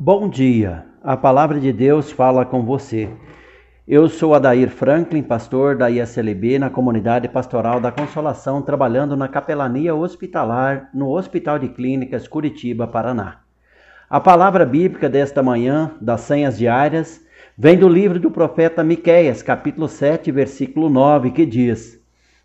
Bom 0.00 0.28
dia, 0.28 0.86
a 1.02 1.16
palavra 1.16 1.58
de 1.58 1.72
Deus 1.72 2.12
fala 2.12 2.46
com 2.46 2.64
você. 2.64 3.10
Eu 3.86 4.08
sou 4.08 4.32
Adair 4.32 4.70
Franklin, 4.70 5.24
pastor 5.24 5.76
da 5.76 5.90
ISLB 5.90 6.56
na 6.56 6.70
comunidade 6.70 7.28
pastoral 7.28 7.80
da 7.80 7.90
Consolação, 7.90 8.62
trabalhando 8.62 9.16
na 9.16 9.26
capelania 9.26 9.96
hospitalar 9.96 10.88
no 10.94 11.10
Hospital 11.10 11.58
de 11.58 11.70
Clínicas 11.70 12.28
Curitiba, 12.28 12.86
Paraná. 12.86 13.40
A 14.08 14.20
palavra 14.20 14.64
bíblica 14.64 15.08
desta 15.08 15.42
manhã, 15.42 15.90
das 16.00 16.20
senhas 16.20 16.56
diárias, 16.56 17.20
vem 17.56 17.76
do 17.76 17.88
livro 17.88 18.20
do 18.20 18.30
profeta 18.30 18.84
Miqueias, 18.84 19.42
capítulo 19.42 19.88
7, 19.88 20.30
versículo 20.30 20.88
9, 20.88 21.32
que 21.32 21.44
diz: 21.44 22.00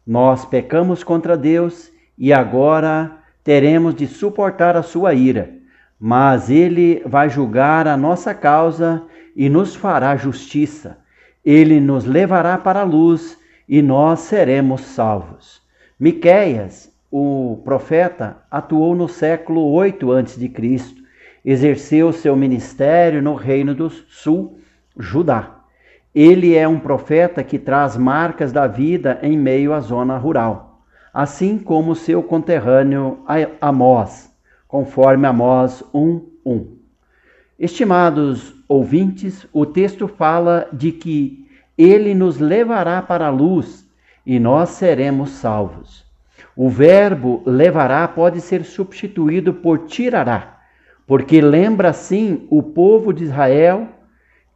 Nós 0.07 0.43
pecamos 0.43 1.03
contra 1.03 1.37
Deus 1.37 1.91
e 2.17 2.33
agora 2.33 3.11
teremos 3.43 3.93
de 3.93 4.07
suportar 4.07 4.75
a 4.75 4.81
sua 4.81 5.13
ira 5.13 5.61
mas 6.05 6.49
ele 6.49 7.01
vai 7.05 7.29
julgar 7.29 7.87
a 7.87 7.95
nossa 7.95 8.33
causa 8.33 9.03
e 9.33 9.47
nos 9.47 9.73
fará 9.73 10.17
justiça. 10.17 10.97
Ele 11.45 11.79
nos 11.79 12.03
levará 12.03 12.57
para 12.57 12.81
a 12.81 12.83
luz 12.83 13.37
e 13.69 13.81
nós 13.81 14.19
seremos 14.19 14.81
salvos. 14.81 15.61
Miqueias, 15.97 16.91
o 17.09 17.61
profeta, 17.63 18.35
atuou 18.51 18.93
no 18.93 19.07
século 19.07 19.71
8 19.71 20.11
a.C. 20.11 20.51
Exerceu 21.45 22.11
seu 22.11 22.35
ministério 22.35 23.21
no 23.21 23.33
reino 23.33 23.73
do 23.73 23.89
sul, 23.89 24.59
Judá. 24.99 25.61
Ele 26.13 26.53
é 26.53 26.67
um 26.67 26.81
profeta 26.81 27.41
que 27.45 27.57
traz 27.57 27.95
marcas 27.95 28.51
da 28.51 28.67
vida 28.67 29.19
em 29.23 29.37
meio 29.37 29.71
à 29.71 29.79
zona 29.79 30.17
rural, 30.17 30.81
assim 31.13 31.57
como 31.57 31.95
seu 31.95 32.21
conterrâneo 32.21 33.19
Amós 33.61 34.32
conforme 34.73 35.27
Amós 35.27 35.83
1:1. 35.93 36.65
Estimados 37.59 38.55
ouvintes, 38.67 39.45
o 39.53 39.67
texto 39.67 40.07
fala 40.07 40.67
de 40.73 40.91
que 40.91 41.47
ele 41.77 42.15
nos 42.15 42.39
levará 42.39 42.99
para 42.99 43.27
a 43.27 43.29
luz 43.29 43.87
e 44.25 44.39
nós 44.39 44.69
seremos 44.69 45.29
salvos. 45.29 46.03
O 46.55 46.69
verbo 46.69 47.43
levará 47.45 48.07
pode 48.07 48.41
ser 48.41 48.63
substituído 48.63 49.53
por 49.53 49.85
tirará, 49.85 50.61
porque 51.05 51.39
lembra 51.39 51.89
assim 51.89 52.47
o 52.49 52.63
povo 52.63 53.13
de 53.13 53.25
Israel 53.25 53.87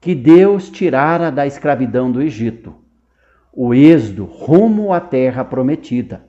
que 0.01 0.15
Deus 0.15 0.67
tirara 0.71 1.31
da 1.31 1.45
escravidão 1.45 2.11
do 2.11 2.23
Egito, 2.23 2.73
o 3.53 3.71
êxodo 3.71 4.25
rumo 4.25 4.91
à 4.91 4.99
terra 4.99 5.45
prometida. 5.45 6.26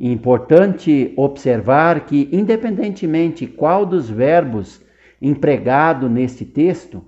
Importante 0.00 1.12
observar 1.14 2.06
que, 2.06 2.26
independentemente 2.32 3.46
qual 3.46 3.84
dos 3.84 4.08
verbos 4.08 4.80
empregado 5.20 6.08
neste 6.08 6.42
texto, 6.42 7.04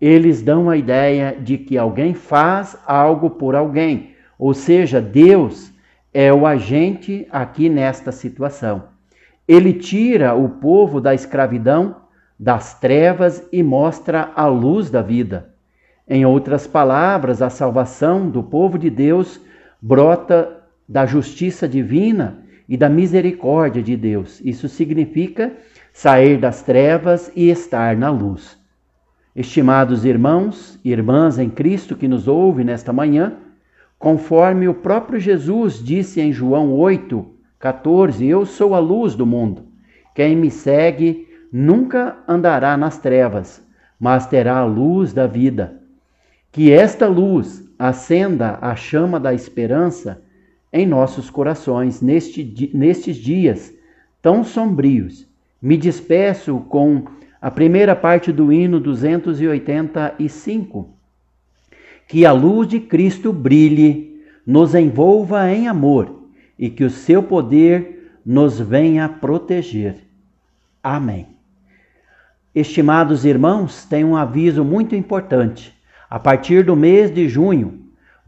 eles 0.00 0.40
dão 0.40 0.70
a 0.70 0.76
ideia 0.78 1.36
de 1.38 1.58
que 1.58 1.76
alguém 1.76 2.14
faz 2.14 2.78
algo 2.86 3.28
por 3.28 3.54
alguém, 3.54 4.14
ou 4.38 4.54
seja, 4.54 5.02
Deus 5.02 5.70
é 6.14 6.32
o 6.32 6.46
agente 6.46 7.28
aqui 7.30 7.68
nesta 7.68 8.10
situação. 8.10 8.84
Ele 9.46 9.74
tira 9.74 10.34
o 10.34 10.48
povo 10.48 10.98
da 10.98 11.14
escravidão, 11.14 11.96
das 12.38 12.80
trevas 12.80 13.46
e 13.52 13.62
mostra 13.62 14.32
a 14.34 14.46
luz 14.46 14.88
da 14.90 15.02
vida. 15.02 15.50
Em 16.08 16.24
outras 16.24 16.66
palavras, 16.66 17.42
a 17.42 17.50
salvação 17.50 18.30
do 18.30 18.42
povo 18.42 18.78
de 18.78 18.88
Deus 18.88 19.38
brota 19.82 20.59
da 20.90 21.06
justiça 21.06 21.68
divina 21.68 22.42
e 22.68 22.76
da 22.76 22.88
misericórdia 22.88 23.80
de 23.80 23.96
Deus. 23.96 24.40
Isso 24.44 24.68
significa 24.68 25.52
sair 25.92 26.36
das 26.36 26.62
trevas 26.62 27.30
e 27.36 27.48
estar 27.48 27.96
na 27.96 28.10
luz. 28.10 28.58
Estimados 29.34 30.04
irmãos 30.04 30.80
e 30.84 30.90
irmãs 30.90 31.38
em 31.38 31.48
Cristo 31.48 31.94
que 31.94 32.08
nos 32.08 32.26
ouve 32.26 32.64
nesta 32.64 32.92
manhã, 32.92 33.34
conforme 34.00 34.66
o 34.66 34.74
próprio 34.74 35.20
Jesus 35.20 35.74
disse 35.74 36.20
em 36.20 36.32
João 36.32 36.72
8, 36.72 37.24
14: 37.60 38.26
Eu 38.26 38.44
sou 38.44 38.74
a 38.74 38.80
luz 38.80 39.14
do 39.14 39.24
mundo. 39.24 39.66
Quem 40.12 40.34
me 40.34 40.50
segue 40.50 41.28
nunca 41.52 42.16
andará 42.26 42.76
nas 42.76 42.98
trevas, 42.98 43.64
mas 43.98 44.26
terá 44.26 44.56
a 44.56 44.64
luz 44.64 45.12
da 45.12 45.28
vida. 45.28 45.80
Que 46.50 46.72
esta 46.72 47.06
luz 47.06 47.64
acenda 47.78 48.58
a 48.60 48.74
chama 48.74 49.20
da 49.20 49.32
esperança 49.32 50.28
em 50.72 50.86
nossos 50.86 51.30
corações 51.30 52.00
neste, 52.00 52.70
nestes 52.72 53.16
dias 53.16 53.74
tão 54.22 54.44
sombrios. 54.44 55.26
Me 55.60 55.76
despeço 55.76 56.60
com 56.68 57.04
a 57.40 57.50
primeira 57.50 57.96
parte 57.96 58.30
do 58.30 58.52
hino 58.52 58.78
285. 58.78 60.88
Que 62.06 62.26
a 62.26 62.32
luz 62.32 62.68
de 62.68 62.80
Cristo 62.80 63.32
brilhe, 63.32 64.10
nos 64.46 64.74
envolva 64.74 65.50
em 65.52 65.68
amor 65.68 66.24
e 66.58 66.68
que 66.68 66.84
o 66.84 66.90
seu 66.90 67.22
poder 67.22 68.18
nos 68.24 68.58
venha 68.58 69.08
proteger. 69.08 69.96
Amém. 70.82 71.26
Estimados 72.54 73.24
irmãos, 73.24 73.84
tem 73.84 74.04
um 74.04 74.16
aviso 74.16 74.64
muito 74.64 74.96
importante. 74.96 75.72
A 76.08 76.18
partir 76.18 76.64
do 76.64 76.74
mês 76.74 77.14
de 77.14 77.28
junho, 77.28 77.79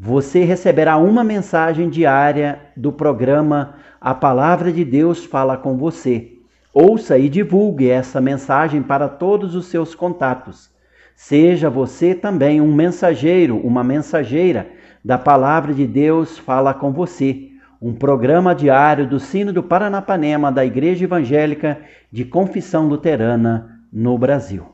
você 0.05 0.43
receberá 0.43 0.97
uma 0.97 1.23
mensagem 1.23 1.89
diária 1.89 2.59
do 2.77 2.91
programa 2.91 3.75
A 4.01 4.13
Palavra 4.13 4.73
de 4.73 4.85
Deus 4.85 5.25
Fala 5.25 5.57
com 5.57 5.77
Você. 5.77 6.39
Ouça 6.75 7.17
e 7.17 7.29
divulgue 7.29 7.89
essa 7.89 8.21
mensagem 8.21 8.83
para 8.83 9.09
todos 9.09 9.55
os 9.55 9.67
seus 9.67 9.95
contatos. 9.95 10.69
Seja 11.15 11.71
você 11.71 12.17
também 12.17 12.61
um 12.61 12.75
mensageiro, 12.75 13.57
uma 13.59 13.85
mensageira 13.85 14.71
da 15.05 15.17
Palavra 15.17 15.73
de 15.73 15.87
Deus 15.87 16.37
Fala 16.37 16.75
com 16.75 16.91
Você, 16.91 17.51
um 17.81 17.95
programa 17.95 18.57
diário 18.57 19.09
do 19.09 19.21
Sino 19.21 19.53
do 19.53 19.62
Paranapanema 19.62 20.51
da 20.51 20.67
Igreja 20.67 21.05
Evangélica 21.05 21.79
de 22.11 22.25
Confissão 22.25 22.89
Luterana 22.89 23.79
no 23.93 24.19
Brasil. 24.19 24.72